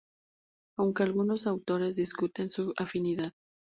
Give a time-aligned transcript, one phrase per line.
[0.79, 3.33] Aunque algunos autores discuten su afinidad.